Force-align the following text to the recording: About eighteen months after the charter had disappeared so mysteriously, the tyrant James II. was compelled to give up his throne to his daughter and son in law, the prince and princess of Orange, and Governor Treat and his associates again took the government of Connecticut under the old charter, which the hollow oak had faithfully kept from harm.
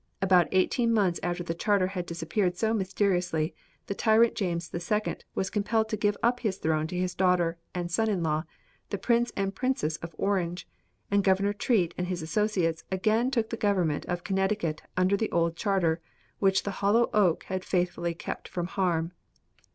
About 0.19 0.47
eighteen 0.51 0.91
months 0.91 1.19
after 1.21 1.43
the 1.43 1.53
charter 1.53 1.85
had 1.85 2.07
disappeared 2.07 2.57
so 2.57 2.73
mysteriously, 2.73 3.53
the 3.85 3.93
tyrant 3.93 4.33
James 4.33 4.71
II. 4.73 5.17
was 5.35 5.51
compelled 5.51 5.89
to 5.89 5.95
give 5.95 6.17
up 6.23 6.39
his 6.39 6.57
throne 6.57 6.87
to 6.87 6.97
his 6.97 7.13
daughter 7.13 7.59
and 7.75 7.91
son 7.91 8.09
in 8.09 8.23
law, 8.23 8.43
the 8.89 8.97
prince 8.97 9.31
and 9.37 9.53
princess 9.53 9.97
of 9.97 10.15
Orange, 10.17 10.67
and 11.11 11.23
Governor 11.23 11.53
Treat 11.53 11.93
and 11.99 12.07
his 12.07 12.23
associates 12.23 12.83
again 12.91 13.29
took 13.29 13.51
the 13.51 13.57
government 13.57 14.07
of 14.07 14.23
Connecticut 14.23 14.81
under 14.97 15.15
the 15.15 15.29
old 15.29 15.55
charter, 15.55 16.01
which 16.39 16.63
the 16.63 16.71
hollow 16.81 17.11
oak 17.13 17.43
had 17.43 17.63
faithfully 17.63 18.15
kept 18.15 18.47
from 18.47 18.65
harm. 18.65 19.11